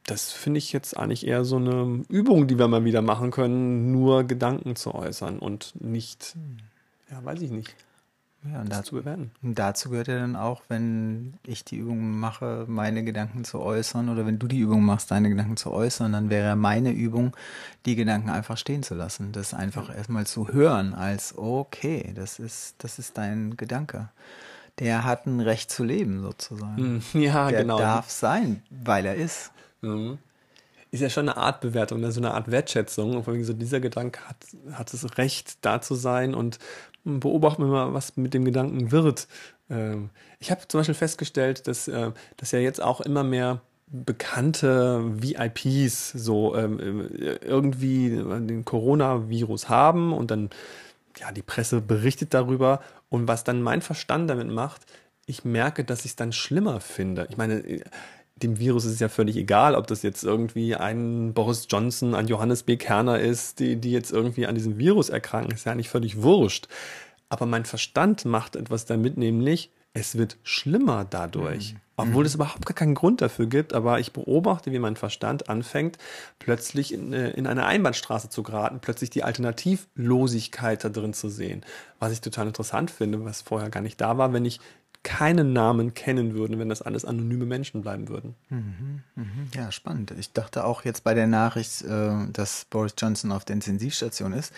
Das 0.05 0.31
finde 0.31 0.60
ich 0.60 0.72
jetzt 0.72 0.96
eigentlich 0.96 1.25
eher 1.25 1.46
so 1.46 1.55
eine 1.55 2.03
Übung, 2.10 2.48
die 2.48 2.60
wir 2.60 2.67
mal 2.67 2.86
wieder 2.86 3.01
machen 3.01 3.31
können, 3.31 3.91
nur 3.91 4.24
Gedanken 4.24 4.75
zu 4.75 4.93
äußern 4.93 5.39
und 5.39 5.74
nicht, 5.81 6.36
ja, 7.10 7.24
weiß 7.25 7.41
ich 7.41 7.50
nicht. 7.50 7.75
Ja, 8.43 8.62
und 8.62 8.71
dazu, 8.71 9.01
dazu 9.43 9.89
gehört 9.91 10.07
ja 10.07 10.17
dann 10.17 10.36
auch, 10.36 10.63
wenn 10.67 11.36
ich 11.45 11.63
die 11.63 11.77
Übung 11.77 12.19
mache, 12.19 12.65
meine 12.67 13.03
Gedanken 13.03 13.43
zu 13.43 13.60
äußern 13.60 14.10
oder 14.10 14.25
wenn 14.25 14.39
du 14.39 14.48
die 14.48 14.60
Übung 14.60 14.83
machst, 14.83 15.12
deine 15.12 15.29
Gedanken 15.29 15.57
zu 15.57 15.71
äußern, 15.71 16.12
dann 16.12 16.29
wäre 16.31 16.55
meine 16.55 16.91
Übung, 16.91 17.36
die 17.86 17.95
Gedanken 17.95 18.29
einfach 18.29 18.57
stehen 18.57 18.81
zu 18.81 18.95
lassen. 18.95 19.31
Das 19.31 19.53
einfach 19.53 19.95
erstmal 19.95 20.25
zu 20.25 20.48
hören 20.48 20.95
als, 20.95 21.38
okay, 21.38 22.13
das 22.15 22.39
ist, 22.39 22.75
das 22.79 22.98
ist 22.98 23.17
dein 23.17 23.57
Gedanke. 23.57 24.10
Der 24.79 25.03
hat 25.03 25.27
ein 25.27 25.39
Recht 25.39 25.69
zu 25.69 25.83
leben 25.83 26.21
sozusagen. 26.21 26.77
Hm, 26.77 27.01
ja, 27.21 27.50
Der 27.50 27.62
genau. 27.62 27.77
Der 27.77 27.86
darf 27.86 28.10
sein, 28.10 28.63
weil 28.71 29.05
er 29.05 29.15
ist. 29.15 29.51
Mhm 29.81 30.17
ist 30.91 31.00
ja 31.00 31.10
schon 31.10 31.29
eine 31.29 31.38
Art 31.38 31.62
Bewertung, 31.62 32.01
ne? 32.01 32.12
so 32.12 32.19
eine 32.19 32.33
Art 32.33 32.51
Wertschätzung. 32.51 33.15
Und 33.15 33.24
vor 33.24 33.33
allem 33.33 33.43
so 33.43 33.53
dieser 33.53 33.79
Gedanke 33.79 34.19
hat, 34.27 34.38
hat 34.74 34.93
das 34.93 35.17
Recht, 35.17 35.65
da 35.65 35.81
zu 35.81 35.95
sein 35.95 36.36
und 36.36 36.60
beobachten 37.03 37.63
wir 37.63 37.69
mal, 37.69 37.93
was 37.93 38.17
mit 38.17 38.33
dem 38.33 38.45
Gedanken 38.45 38.91
wird. 38.91 39.27
Ähm, 39.69 40.10
ich 40.39 40.51
habe 40.51 40.67
zum 40.67 40.81
Beispiel 40.81 40.95
festgestellt, 40.95 41.67
dass, 41.67 41.88
äh, 41.88 42.12
dass 42.38 42.51
ja 42.51 42.60
jetzt 42.60 42.81
auch 42.81 43.01
immer 43.01 43.24
mehr 43.24 43.62
bekannte 43.88 45.03
VIPs 45.21 46.12
so 46.12 46.55
ähm, 46.55 47.10
irgendwie 47.41 48.10
den 48.10 48.63
Coronavirus 48.63 49.67
haben 49.67 50.13
und 50.13 50.31
dann 50.31 50.50
ja 51.19 51.31
die 51.31 51.41
Presse 51.41 51.81
berichtet 51.81 52.33
darüber 52.33 52.79
und 53.10 53.27
was 53.27 53.43
dann 53.43 53.62
mein 53.62 53.81
Verstand 53.81 54.29
damit 54.29 54.48
macht, 54.48 54.86
ich 55.25 55.43
merke, 55.43 55.83
dass 55.83 56.00
ich 56.05 56.12
es 56.12 56.15
dann 56.15 56.31
schlimmer 56.31 56.79
finde. 56.79 57.27
Ich 57.29 57.38
meine, 57.38 57.81
dem 58.43 58.60
Virus 58.60 58.86
ist 58.86 58.93
es 58.93 59.00
ja 59.00 59.10
völlig 59.10 59.38
egal, 59.38 59.75
ob 59.75 59.88
das 59.88 60.01
jetzt 60.01 60.24
irgendwie 60.24 60.75
ein 60.75 61.33
Boris 61.33 61.67
Johnson, 61.69 62.15
ein 62.15 62.27
Johannes 62.27 62.63
B. 62.63 62.77
Kerner 62.77 63.19
ist, 63.19 63.60
die, 63.60 63.75
die 63.75 63.91
jetzt 63.91 64.12
irgendwie 64.12 64.48
an 64.48 64.55
diesem 64.55 64.77
Virus 64.77 65.10
erkranken, 65.10 65.53
ist 65.53 65.65
ja 65.65 65.75
nicht 65.75 65.89
völlig 65.89 66.21
wurscht. 66.21 66.67
Aber 67.29 67.45
mein 67.45 67.65
Verstand 67.65 68.25
macht 68.25 68.55
etwas 68.55 68.86
damit, 68.86 69.17
nämlich 69.17 69.71
es 69.93 70.17
wird 70.17 70.38
schlimmer 70.43 71.05
dadurch. 71.10 71.74
Mhm. 71.74 71.79
Obwohl 71.98 72.25
es 72.25 72.33
überhaupt 72.33 72.65
gar 72.65 72.74
keinen 72.74 72.95
Grund 72.95 73.21
dafür 73.21 73.45
gibt, 73.45 73.74
aber 73.74 74.00
ich 74.00 74.12
beobachte, 74.12 74.71
wie 74.71 74.79
mein 74.79 74.95
Verstand 74.95 75.50
anfängt, 75.50 75.98
plötzlich 76.39 76.93
in, 76.93 77.13
äh, 77.13 77.29
in 77.31 77.45
eine 77.45 77.65
Einbahnstraße 77.65 78.29
zu 78.29 78.41
geraten, 78.41 78.79
plötzlich 78.81 79.12
die 79.12 79.24
Alternativlosigkeit 79.24 80.83
da 80.83 80.89
drin 80.89 81.13
zu 81.13 81.29
sehen. 81.29 81.63
Was 82.00 82.12
ich 82.12 82.21
total 82.21 82.48
interessant 82.48 82.89
finde, 82.89 83.24
was 83.24 83.41
vorher 83.41 83.69
gar 83.69 83.81
nicht 83.81 84.01
da 84.01 84.17
war, 84.17 84.33
wenn 84.33 84.45
ich 84.45 84.60
keinen 85.03 85.51
Namen 85.51 85.96
kennen 85.96 86.36
würden, 86.36 86.60
wenn 86.60 86.70
das 86.70 86.81
alles 86.81 87.05
anonyme 87.05 87.46
Menschen 87.46 87.81
bleiben 87.81 88.08
würden. 88.08 88.36
Mhm, 88.50 89.01
mhm. 89.15 89.48
Ja, 89.55 89.72
spannend. 89.72 90.13
Ich 90.20 90.31
dachte 90.31 90.63
auch 90.63 90.86
jetzt 90.86 91.03
bei 91.03 91.15
der 91.15 91.25
Nachricht, 91.25 91.81
äh, 91.81 92.12
dass 92.31 92.65
Boris 92.70 92.93
Johnson 92.98 93.31
auf 93.31 93.43
der 93.43 93.55
Intensivstation 93.55 94.34
ist, 94.34 94.53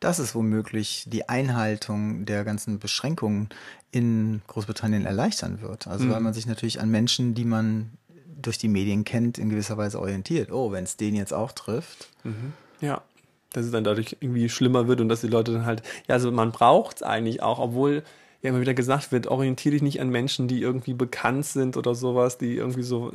dass 0.00 0.18
es 0.18 0.34
womöglich 0.34 1.06
die 1.08 1.28
Einhaltung 1.28 2.26
der 2.26 2.44
ganzen 2.44 2.78
Beschränkungen 2.78 3.48
in 3.90 4.42
Großbritannien 4.48 5.06
erleichtern 5.06 5.62
wird. 5.62 5.86
Also 5.86 6.04
mhm. 6.04 6.10
weil 6.10 6.20
man 6.20 6.34
sich 6.34 6.46
natürlich 6.46 6.80
an 6.80 6.90
Menschen, 6.90 7.34
die 7.34 7.46
man 7.46 7.90
durch 8.40 8.58
die 8.58 8.68
Medien 8.68 9.04
kennt, 9.04 9.38
in 9.38 9.48
gewisser 9.48 9.78
Weise 9.78 9.98
orientiert. 9.98 10.52
Oh, 10.52 10.72
wenn 10.72 10.84
es 10.84 10.98
den 10.98 11.14
jetzt 11.14 11.32
auch 11.32 11.52
trifft. 11.52 12.10
Mhm. 12.22 12.52
Ja, 12.82 13.02
dass 13.52 13.64
es 13.64 13.72
dann 13.72 13.84
dadurch 13.84 14.18
irgendwie 14.20 14.50
schlimmer 14.50 14.88
wird 14.88 15.00
und 15.00 15.08
dass 15.08 15.22
die 15.22 15.28
Leute 15.28 15.52
dann 15.52 15.64
halt, 15.64 15.82
ja, 16.06 16.16
also 16.16 16.30
man 16.30 16.52
braucht 16.52 16.96
es 16.96 17.02
eigentlich 17.02 17.42
auch, 17.42 17.58
obwohl 17.58 18.02
ja 18.46 18.50
immer 18.50 18.60
wieder 18.60 18.74
gesagt 18.74 19.12
wird, 19.12 19.26
orientiere 19.26 19.72
dich 19.72 19.82
nicht 19.82 20.00
an 20.00 20.08
Menschen, 20.08 20.48
die 20.48 20.62
irgendwie 20.62 20.94
bekannt 20.94 21.44
sind 21.46 21.76
oder 21.76 21.94
sowas, 21.94 22.38
die 22.38 22.56
irgendwie 22.56 22.82
so, 22.82 23.12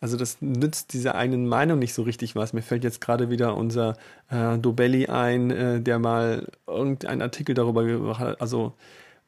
also 0.00 0.16
das 0.16 0.40
nützt 0.40 0.92
dieser 0.92 1.14
eigenen 1.14 1.48
Meinung 1.48 1.78
nicht 1.78 1.94
so 1.94 2.02
richtig 2.02 2.36
was. 2.36 2.52
Mir 2.52 2.62
fällt 2.62 2.84
jetzt 2.84 3.00
gerade 3.00 3.30
wieder 3.30 3.56
unser 3.56 3.96
äh, 4.30 4.58
Dobelli 4.58 5.06
ein, 5.06 5.50
äh, 5.50 5.80
der 5.80 5.98
mal 5.98 6.46
irgendeinen 6.66 7.22
Artikel 7.22 7.54
darüber 7.54 7.84
gemacht 7.84 8.20
hat, 8.20 8.40
also 8.40 8.74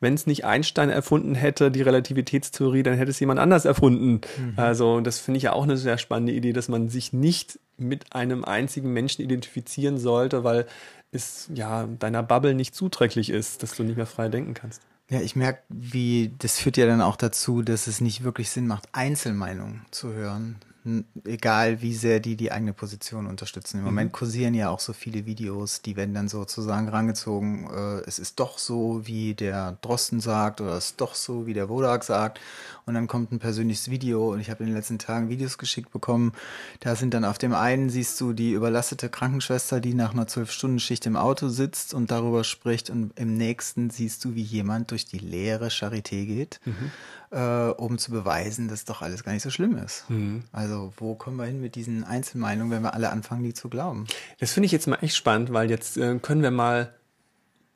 wenn 0.00 0.14
es 0.14 0.26
nicht 0.26 0.44
Einstein 0.44 0.90
erfunden 0.90 1.34
hätte, 1.34 1.70
die 1.70 1.82
Relativitätstheorie, 1.82 2.82
dann 2.82 2.94
hätte 2.94 3.10
es 3.10 3.20
jemand 3.20 3.40
anders 3.40 3.64
erfunden. 3.64 4.20
Mhm. 4.38 4.52
Also 4.56 5.00
das 5.00 5.18
finde 5.20 5.38
ich 5.38 5.44
ja 5.44 5.52
auch 5.52 5.62
eine 5.62 5.78
sehr 5.78 5.96
spannende 5.96 6.32
Idee, 6.32 6.52
dass 6.52 6.68
man 6.68 6.90
sich 6.90 7.12
nicht 7.12 7.58
mit 7.78 8.14
einem 8.14 8.44
einzigen 8.44 8.92
Menschen 8.92 9.22
identifizieren 9.22 9.98
sollte, 9.98 10.44
weil 10.44 10.66
es 11.12 11.48
ja 11.54 11.86
deiner 11.98 12.22
Bubble 12.22 12.54
nicht 12.54 12.75
zuträglich 12.75 13.30
ist, 13.30 13.62
dass 13.62 13.75
du 13.75 13.84
nicht 13.84 13.96
mehr 13.96 14.06
frei 14.06 14.28
denken 14.28 14.54
kannst. 14.54 14.82
Ja, 15.08 15.20
ich 15.20 15.36
merke, 15.36 15.62
wie 15.68 16.34
das 16.38 16.58
führt 16.58 16.76
ja 16.76 16.86
dann 16.86 17.00
auch 17.00 17.16
dazu, 17.16 17.62
dass 17.62 17.86
es 17.86 18.00
nicht 18.00 18.25
wirklich 18.25 18.50
Sinn 18.50 18.66
macht, 18.66 18.88
Einzelmeinungen 18.92 19.86
zu 19.92 20.12
hören, 20.12 20.56
egal 21.24 21.82
wie 21.82 21.94
sehr 21.94 22.20
die 22.20 22.36
die 22.36 22.52
eigene 22.52 22.72
Position 22.72 23.26
unterstützen. 23.26 23.78
Im 23.78 23.82
mhm. 23.82 23.86
Moment 23.86 24.12
kursieren 24.12 24.54
ja 24.54 24.70
auch 24.70 24.80
so 24.80 24.92
viele 24.92 25.26
Videos, 25.26 25.82
die 25.82 25.96
werden 25.96 26.14
dann 26.14 26.28
sozusagen 26.28 26.88
rangezogen, 26.88 27.68
äh, 27.70 28.00
es 28.06 28.18
ist 28.18 28.38
doch 28.40 28.58
so, 28.58 29.02
wie 29.04 29.34
der 29.34 29.78
Drosten 29.82 30.20
sagt 30.20 30.60
oder 30.60 30.72
es 30.76 30.86
ist 30.86 31.00
doch 31.00 31.14
so, 31.14 31.46
wie 31.46 31.54
der 31.54 31.68
Wodak 31.68 32.04
sagt. 32.04 32.40
Und 32.86 32.94
dann 32.94 33.08
kommt 33.08 33.32
ein 33.32 33.40
persönliches 33.40 33.90
Video 33.90 34.32
und 34.32 34.38
ich 34.38 34.48
habe 34.48 34.62
in 34.62 34.70
den 34.70 34.76
letzten 34.76 34.98
Tagen 34.98 35.28
Videos 35.28 35.58
geschickt 35.58 35.90
bekommen. 35.90 36.32
Da 36.80 36.94
sind 36.94 37.14
dann 37.14 37.24
auf 37.24 37.36
dem 37.36 37.52
einen 37.52 37.90
siehst 37.90 38.20
du 38.20 38.32
die 38.32 38.52
überlastete 38.52 39.08
Krankenschwester, 39.08 39.80
die 39.80 39.92
nach 39.92 40.14
einer 40.14 40.28
Zwölf-Stunden-Schicht 40.28 41.04
im 41.06 41.16
Auto 41.16 41.48
sitzt 41.48 41.94
und 41.94 42.12
darüber 42.12 42.44
spricht 42.44 42.90
und 42.90 43.18
im 43.18 43.36
nächsten 43.36 43.90
siehst 43.90 44.24
du, 44.24 44.36
wie 44.36 44.42
jemand 44.42 44.92
durch 44.92 45.04
die 45.04 45.18
leere 45.18 45.68
Charité 45.68 46.26
geht. 46.26 46.60
Mhm 46.64 46.92
äh, 47.30 47.68
um 47.71 47.99
zu 47.99 48.11
beweisen, 48.11 48.68
dass 48.68 48.85
doch 48.85 49.02
alles 49.02 49.25
gar 49.25 49.33
nicht 49.33 49.42
so 49.42 49.50
schlimm 49.50 49.76
ist. 49.78 50.09
Mhm. 50.09 50.45
Also 50.52 50.92
wo 50.97 51.14
kommen 51.14 51.37
wir 51.37 51.47
hin 51.47 51.61
mit 51.61 51.75
diesen 51.75 52.04
Einzelmeinungen, 52.04 52.71
wenn 52.71 52.83
wir 52.83 52.95
alle 52.95 53.11
anfangen, 53.11 53.42
die 53.42 53.54
zu 53.54 53.68
glauben? 53.68 54.06
Das 54.38 54.52
finde 54.52 54.66
ich 54.66 54.73
jetzt 54.73 54.87
mal 54.87 54.99
echt 55.00 55.16
spannend, 55.16 55.52
weil 55.52 55.71
jetzt 55.71 55.97
äh, 55.97 56.18
können 56.18 56.42
wir 56.42 56.50
mal 56.50 56.92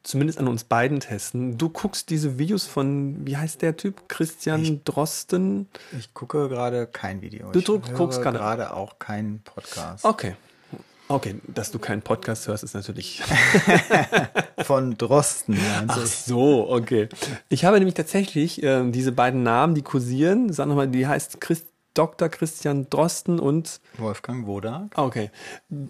zumindest 0.03 0.39
an 0.39 0.49
uns 0.49 0.65
beiden 0.65 1.01
testen. 1.01 1.59
Du 1.59 1.69
guckst 1.69 2.11
diese 2.11 2.39
Videos 2.39 2.67
von, 2.67 3.27
wie 3.27 3.37
heißt 3.37 3.63
der 3.63 3.77
Typ? 3.77 4.09
Christian 4.09 4.63
ich, 4.63 4.85
Drosten? 4.85 5.69
Ich 5.99 6.15
gucke 6.15 6.49
gerade 6.49 6.87
kein 6.87 7.21
Video. 7.21 7.51
Du 7.53 7.59
ich 7.59 7.95
guckst 7.95 8.23
gerade 8.23 8.75
auch 8.75 8.99
keinen 8.99 9.41
Podcast. 9.41 10.05
Okay. 10.05 10.37
Okay, 11.11 11.41
dass 11.49 11.73
du 11.73 11.81
keinen 11.81 12.03
Podcast 12.03 12.47
hörst, 12.47 12.63
ist 12.63 12.75
natürlich. 12.75 13.21
Von 14.63 14.97
Drosten. 14.97 15.59
Ach 15.89 16.07
so, 16.07 16.71
okay. 16.71 17.09
Ich 17.49 17.65
habe 17.65 17.79
nämlich 17.79 17.95
tatsächlich 17.95 18.63
äh, 18.63 18.89
diese 18.93 19.11
beiden 19.11 19.43
Namen, 19.43 19.75
die 19.75 19.83
kursieren. 19.83 20.53
Sag 20.53 20.69
nochmal, 20.69 20.87
die 20.87 21.09
heißt 21.09 21.41
Christ 21.41 21.67
Dr. 21.95 22.29
Christian 22.29 22.89
Drosten 22.91 23.41
und 23.41 23.81
Wolfgang 23.99 24.47
Wodak. 24.47 24.93
Ah, 24.95 25.05
okay. 25.05 25.33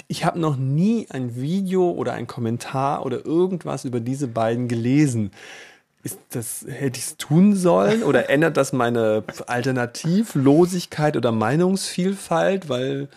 Ich 0.09 0.25
habe 0.25 0.41
noch 0.41 0.57
nie 0.57 1.07
ein 1.11 1.37
Video 1.37 1.91
oder 1.91 2.15
ein 2.15 2.27
Kommentar 2.27 3.05
oder 3.05 3.27
irgendwas 3.27 3.85
über 3.85 4.01
diese 4.01 4.27
beiden 4.27 4.69
gelesen. 4.69 5.33
Ist 6.03 6.19
das, 6.31 6.65
hätte 6.67 6.99
ich 6.99 7.05
es 7.05 7.17
tun 7.19 7.55
sollen 7.55 8.03
oder 8.03 8.31
ändert 8.31 8.57
das 8.57 8.73
meine 8.73 9.23
Alternativlosigkeit 9.47 11.19
oder 11.19 11.31
Meinungsvielfalt? 11.31 12.71
Weil 12.71 13.11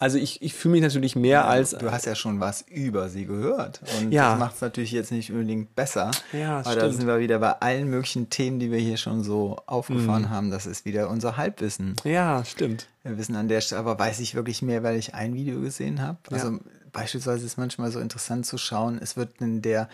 also 0.00 0.16
ich, 0.16 0.42
ich 0.42 0.54
fühle 0.54 0.72
mich 0.72 0.82
natürlich 0.82 1.16
mehr 1.16 1.48
als. 1.48 1.70
Du 1.70 1.90
hast 1.90 2.06
ja 2.06 2.14
schon 2.14 2.38
was 2.38 2.62
über 2.62 3.08
sie 3.08 3.26
gehört. 3.26 3.80
Und 3.98 4.12
ja. 4.12 4.30
das 4.30 4.38
macht 4.38 4.54
es 4.54 4.60
natürlich 4.60 4.92
jetzt 4.92 5.10
nicht 5.10 5.32
unbedingt 5.32 5.74
besser. 5.74 6.12
Ja, 6.32 6.58
Aber 6.58 6.70
stimmt. 6.70 6.82
da 6.82 6.92
sind 6.92 7.06
wir 7.08 7.18
wieder 7.18 7.40
bei 7.40 7.50
allen 7.60 7.90
möglichen 7.90 8.30
Themen, 8.30 8.60
die 8.60 8.70
wir 8.70 8.78
hier 8.78 8.96
schon 8.96 9.24
so 9.24 9.56
aufgefahren 9.66 10.22
mhm. 10.22 10.30
haben. 10.30 10.50
Das 10.52 10.66
ist 10.66 10.84
wieder 10.84 11.10
unser 11.10 11.36
Halbwissen. 11.36 11.96
Ja, 12.04 12.44
stimmt. 12.44 12.86
Wir 13.02 13.18
wissen 13.18 13.34
an 13.34 13.48
der 13.48 13.60
Stelle, 13.60 13.80
aber 13.80 13.98
weiß 13.98 14.20
ich 14.20 14.36
wirklich 14.36 14.62
mehr, 14.62 14.84
weil 14.84 14.96
ich 14.96 15.14
ein 15.14 15.34
Video 15.34 15.60
gesehen 15.60 16.00
habe. 16.00 16.18
Ja. 16.30 16.36
Also 16.36 16.60
beispielsweise 16.92 17.44
ist 17.44 17.58
manchmal 17.58 17.90
so 17.90 17.98
interessant 17.98 18.46
zu 18.46 18.56
schauen, 18.56 19.00
es 19.02 19.16
wird 19.16 19.40
in 19.40 19.62
der 19.62 19.88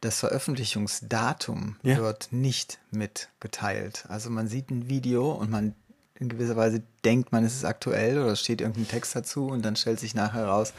das 0.00 0.20
Veröffentlichungsdatum 0.20 1.76
ja. 1.82 1.96
wird 1.96 2.28
nicht 2.30 2.78
mitgeteilt. 2.90 4.04
Also 4.08 4.28
man 4.30 4.48
sieht 4.48 4.70
ein 4.70 4.88
Video 4.88 5.32
und 5.32 5.50
man 5.50 5.74
in 6.18 6.28
gewisser 6.28 6.56
Weise 6.56 6.82
denkt 7.04 7.32
man, 7.32 7.44
es 7.44 7.54
ist 7.54 7.64
aktuell 7.64 8.18
oder 8.22 8.36
steht 8.36 8.60
irgendein 8.60 8.88
Text 8.88 9.16
dazu 9.16 9.46
und 9.46 9.64
dann 9.64 9.76
stellt 9.76 10.00
sich 10.00 10.14
nachher 10.14 10.46
raus, 10.46 10.72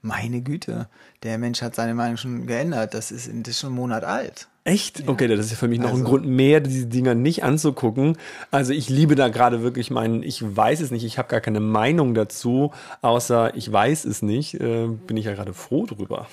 meine 0.00 0.40
Güte, 0.40 0.88
der 1.22 1.38
Mensch 1.38 1.60
hat 1.60 1.74
seine 1.74 1.94
Meinung 1.94 2.16
schon 2.16 2.46
geändert, 2.46 2.94
das 2.94 3.10
ist, 3.10 3.28
das 3.28 3.48
ist 3.48 3.60
schon 3.60 3.70
einen 3.70 3.76
Monat 3.76 4.04
alt. 4.04 4.48
Echt? 4.64 5.00
Ja. 5.00 5.08
Okay, 5.08 5.26
das 5.26 5.46
ist 5.46 5.50
ja 5.50 5.56
für 5.56 5.66
mich 5.66 5.80
noch 5.80 5.90
also, 5.90 6.02
ein 6.02 6.04
Grund 6.04 6.26
mehr, 6.26 6.60
diese 6.60 6.86
Dinger 6.86 7.14
nicht 7.14 7.42
anzugucken. 7.42 8.16
Also 8.50 8.72
ich 8.72 8.88
liebe 8.88 9.14
da 9.14 9.28
gerade 9.28 9.62
wirklich 9.62 9.90
meinen, 9.90 10.22
ich 10.22 10.42
weiß 10.44 10.80
es 10.80 10.90
nicht, 10.90 11.04
ich 11.04 11.18
habe 11.18 11.28
gar 11.28 11.40
keine 11.40 11.60
Meinung 11.60 12.14
dazu, 12.14 12.72
außer 13.00 13.54
ich 13.56 13.72
weiß 13.72 14.04
es 14.04 14.22
nicht, 14.22 14.54
äh, 14.54 14.86
bin 14.86 15.16
ich 15.16 15.24
ja 15.24 15.34
gerade 15.34 15.54
froh 15.54 15.86
drüber. 15.86 16.28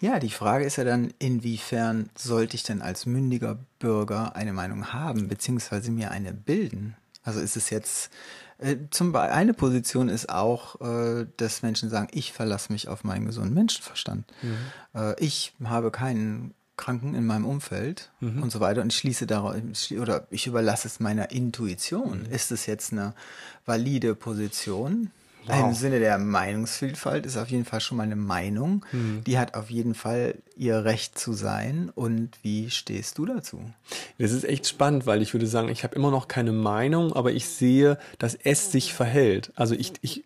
Ja, 0.00 0.18
die 0.18 0.30
Frage 0.30 0.64
ist 0.64 0.76
ja 0.76 0.84
dann, 0.84 1.14
inwiefern 1.18 2.10
sollte 2.16 2.56
ich 2.56 2.62
denn 2.62 2.82
als 2.82 3.06
mündiger 3.06 3.58
Bürger 3.78 4.34
eine 4.34 4.52
Meinung 4.52 4.92
haben, 4.92 5.28
beziehungsweise 5.28 5.90
mir 5.90 6.10
eine 6.10 6.32
bilden? 6.32 6.96
Also 7.24 7.40
ist 7.40 7.56
es 7.56 7.70
jetzt, 7.70 8.10
äh, 8.58 8.76
zum 8.90 9.12
Beispiel, 9.12 9.34
eine 9.34 9.54
Position 9.54 10.08
ist 10.08 10.28
auch, 10.28 10.80
äh, 10.80 11.26
dass 11.36 11.62
Menschen 11.62 11.90
sagen, 11.90 12.08
ich 12.12 12.32
verlasse 12.32 12.72
mich 12.72 12.88
auf 12.88 13.02
meinen 13.02 13.26
gesunden 13.26 13.54
Menschenverstand. 13.54 14.26
Mhm. 14.42 14.56
Äh, 14.94 15.20
ich 15.24 15.54
habe 15.64 15.90
keinen 15.90 16.54
Kranken 16.76 17.14
in 17.14 17.24
meinem 17.24 17.46
Umfeld 17.46 18.10
mhm. 18.20 18.42
und 18.42 18.50
so 18.50 18.60
weiter 18.60 18.82
und 18.82 18.92
schließe 18.92 19.26
darauf, 19.26 19.54
oder 19.98 20.26
ich 20.30 20.46
überlasse 20.46 20.88
es 20.88 21.00
meiner 21.00 21.30
Intuition. 21.30 22.24
Mhm. 22.24 22.32
Ist 22.32 22.52
es 22.52 22.66
jetzt 22.66 22.92
eine 22.92 23.14
valide 23.64 24.14
Position? 24.14 25.10
Wow. 25.46 25.68
Im 25.68 25.74
Sinne 25.74 25.98
der 25.98 26.18
Meinungsvielfalt 26.18 27.26
ist 27.26 27.36
auf 27.36 27.50
jeden 27.50 27.64
Fall 27.64 27.80
schon 27.80 27.98
mal 27.98 28.04
eine 28.04 28.16
Meinung. 28.16 28.84
Mhm. 28.92 29.22
Die 29.26 29.38
hat 29.38 29.54
auf 29.54 29.70
jeden 29.70 29.94
Fall 29.94 30.36
ihr 30.56 30.84
Recht 30.84 31.18
zu 31.18 31.34
sein. 31.34 31.90
Und 31.94 32.38
wie 32.42 32.70
stehst 32.70 33.18
du 33.18 33.26
dazu? 33.26 33.60
Das 34.18 34.32
ist 34.32 34.44
echt 34.44 34.66
spannend, 34.66 35.06
weil 35.06 35.20
ich 35.20 35.34
würde 35.34 35.46
sagen, 35.46 35.68
ich 35.68 35.84
habe 35.84 35.94
immer 35.94 36.10
noch 36.10 36.28
keine 36.28 36.52
Meinung, 36.52 37.12
aber 37.12 37.32
ich 37.32 37.46
sehe, 37.46 37.98
dass 38.18 38.34
es 38.34 38.72
sich 38.72 38.94
verhält. 38.94 39.52
Also 39.54 39.74
ich, 39.74 39.92
ich, 40.00 40.24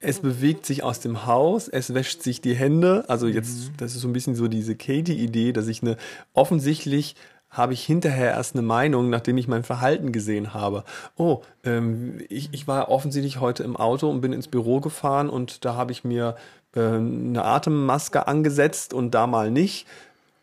es 0.00 0.20
bewegt 0.20 0.66
sich 0.66 0.82
aus 0.82 1.00
dem 1.00 1.26
Haus, 1.26 1.68
es 1.68 1.92
wäscht 1.92 2.22
sich 2.22 2.40
die 2.40 2.54
Hände. 2.54 3.04
Also 3.08 3.28
jetzt, 3.28 3.68
mhm. 3.68 3.76
das 3.76 3.94
ist 3.94 4.00
so 4.00 4.08
ein 4.08 4.12
bisschen 4.12 4.34
so 4.34 4.48
diese 4.48 4.74
Katie-Idee, 4.74 5.52
dass 5.52 5.68
ich 5.68 5.82
eine 5.82 5.96
offensichtlich 6.32 7.16
habe 7.52 7.74
ich 7.74 7.84
hinterher 7.84 8.30
erst 8.32 8.54
eine 8.54 8.62
Meinung, 8.62 9.10
nachdem 9.10 9.36
ich 9.36 9.46
mein 9.46 9.62
Verhalten 9.62 10.10
gesehen 10.10 10.54
habe. 10.54 10.84
Oh, 11.16 11.42
ähm, 11.64 12.18
ich, 12.28 12.48
ich 12.52 12.66
war 12.66 12.88
offensichtlich 12.88 13.40
heute 13.40 13.62
im 13.62 13.76
Auto 13.76 14.08
und 14.08 14.22
bin 14.22 14.32
ins 14.32 14.48
Büro 14.48 14.80
gefahren 14.80 15.28
und 15.28 15.64
da 15.64 15.74
habe 15.74 15.92
ich 15.92 16.02
mir 16.02 16.34
äh, 16.74 16.80
eine 16.80 17.44
Atemmaske 17.44 18.26
angesetzt 18.26 18.94
und 18.94 19.12
da 19.12 19.26
mal 19.26 19.50
nicht. 19.50 19.86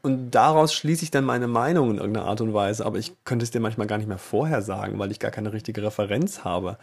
Und 0.02 0.32
daraus 0.32 0.74
schließe 0.74 1.04
ich 1.04 1.12
dann 1.12 1.26
meine 1.26 1.48
Meinung 1.48 1.92
in 1.92 1.98
irgendeiner 1.98 2.28
Art 2.28 2.42
und 2.42 2.54
Weise. 2.54 2.86
Aber 2.86 3.00
ich 3.00 3.14
könnte 3.26 3.44
es 3.44 3.52
dir 3.52 3.60
manchmal 3.60 3.88
gar 3.88 3.98
nicht 3.98 4.08
mehr 4.08 4.18
vorher 4.18 4.62
sagen, 4.62 4.98
weil 4.98 5.12
ich 5.12 5.20
gar 5.20 5.32
keine 5.32 5.52
richtige 5.52 5.84
Referenz 5.84 6.46
habe. 6.46 6.78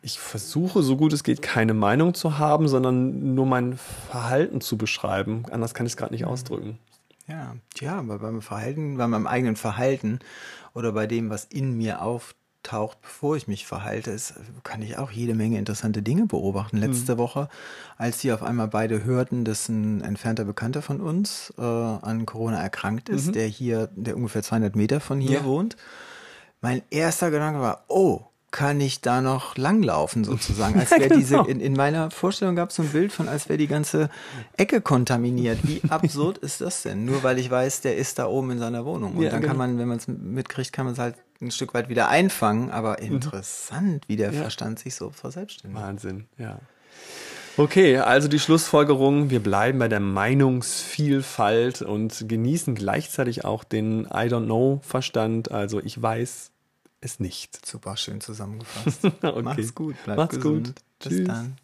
Ich 0.00 0.18
versuche, 0.18 0.82
so 0.82 0.96
gut 0.96 1.12
es 1.12 1.24
geht, 1.24 1.42
keine 1.42 1.74
Meinung 1.74 2.14
zu 2.14 2.38
haben, 2.38 2.68
sondern 2.68 3.34
nur 3.34 3.44
mein 3.44 3.76
Verhalten 3.76 4.62
zu 4.62 4.78
beschreiben. 4.78 5.44
Anders 5.50 5.74
kann 5.74 5.84
ich 5.84 5.92
es 5.92 5.96
gerade 5.98 6.14
nicht 6.14 6.24
ausdrücken. 6.24 6.78
Ja, 7.30 7.56
tja, 7.74 7.98
aber 7.98 8.18
beim 8.18 8.42
Verhalten, 8.42 8.96
bei 8.96 9.06
meinem 9.06 9.26
eigenen 9.26 9.56
Verhalten 9.56 10.18
oder 10.74 10.92
bei 10.92 11.06
dem, 11.06 11.30
was 11.30 11.44
in 11.44 11.76
mir 11.76 12.02
auf 12.02 12.34
auftaucht, 12.62 13.00
bevor 13.00 13.36
ich 13.36 13.48
mich 13.48 13.66
verhalte, 13.66 14.10
ist, 14.10 14.34
kann 14.64 14.82
ich 14.82 14.98
auch 14.98 15.10
jede 15.10 15.34
Menge 15.34 15.58
interessante 15.58 16.02
Dinge 16.02 16.26
beobachten. 16.26 16.76
Letzte 16.76 17.16
Woche, 17.18 17.48
als 17.96 18.20
sie 18.20 18.32
auf 18.32 18.42
einmal 18.42 18.68
beide 18.68 19.04
hörten, 19.04 19.44
dass 19.44 19.68
ein 19.68 20.02
entfernter 20.02 20.44
Bekannter 20.44 20.82
von 20.82 21.00
uns 21.00 21.52
äh, 21.58 21.62
an 21.62 22.26
Corona 22.26 22.60
erkrankt 22.60 23.08
ist, 23.08 23.34
der 23.34 23.46
hier, 23.46 23.88
der 23.94 24.16
ungefähr 24.16 24.42
200 24.42 24.76
Meter 24.76 25.00
von 25.00 25.20
hier 25.20 25.38
Ja. 25.38 25.44
wohnt, 25.44 25.76
mein 26.60 26.82
erster 26.90 27.30
Gedanke 27.30 27.60
war, 27.60 27.84
oh, 27.88 28.26
kann 28.50 28.80
ich 28.80 29.00
da 29.00 29.20
noch 29.22 29.56
langlaufen 29.56 30.24
sozusagen? 30.24 30.74
Als 30.80 30.90
wäre 30.90 31.08
diese, 31.14 31.36
genau. 31.36 31.46
in, 31.46 31.60
in 31.60 31.72
meiner 31.74 32.10
Vorstellung 32.10 32.56
gab 32.56 32.70
es 32.70 32.76
so 32.76 32.82
ein 32.82 32.88
Bild 32.88 33.12
von, 33.12 33.28
als 33.28 33.48
wäre 33.48 33.58
die 33.58 33.66
ganze 33.68 34.10
Ecke 34.56 34.80
kontaminiert. 34.80 35.58
Wie 35.62 35.80
absurd 35.88 36.38
ist 36.38 36.60
das 36.60 36.82
denn? 36.82 37.04
Nur 37.04 37.22
weil 37.22 37.38
ich 37.38 37.50
weiß, 37.50 37.80
der 37.82 37.96
ist 37.96 38.18
da 38.18 38.26
oben 38.26 38.50
in 38.52 38.58
seiner 38.58 38.84
Wohnung. 38.84 39.14
Und 39.16 39.22
Ja, 39.22 39.30
dann 39.30 39.40
genau. 39.40 39.50
kann 39.52 39.58
man, 39.58 39.78
wenn 39.78 39.88
man 39.88 39.98
es 39.98 40.08
mitkriegt, 40.08 40.72
kann 40.72 40.84
man 40.86 40.94
es 40.94 40.98
halt 40.98 41.14
ein 41.40 41.50
Stück 41.50 41.72
weit 41.74 41.88
wieder 41.88 42.08
einfangen. 42.08 42.70
Aber 42.70 42.96
Mhm. 43.00 43.14
interessant, 43.14 44.04
wie 44.08 44.16
der 44.16 44.32
Verstand 44.32 44.78
sich 44.78 44.94
so 44.94 45.10
verselbstständigt. 45.10 45.82
Wahnsinn, 45.82 46.24
ja. 46.36 46.58
Okay, 47.56 47.98
also 47.98 48.28
die 48.28 48.38
Schlussfolgerung, 48.38 49.30
wir 49.30 49.40
bleiben 49.40 49.78
bei 49.78 49.88
der 49.88 50.00
Meinungsvielfalt 50.00 51.82
und 51.82 52.24
genießen 52.28 52.74
gleichzeitig 52.74 53.44
auch 53.44 53.64
den 53.64 54.02
I 54.06 54.28
don't 54.28 54.44
know 54.46 54.80
Verstand, 54.82 55.50
also 55.50 55.80
ich 55.80 56.00
weiß 56.00 56.50
es 57.00 57.20
nicht. 57.20 57.64
Super 57.66 57.96
schön 57.96 58.20
zusammengefasst. 58.20 59.04
Okay. 59.22 59.42
Macht's 59.42 59.74
gut, 59.74 59.96
bleibt 60.04 60.18
Macht's 60.18 60.36
gesund. 60.36 60.66
gut. 60.68 60.74
Bis 61.00 61.08
Tschüss. 61.08 61.26
dann. 61.26 61.56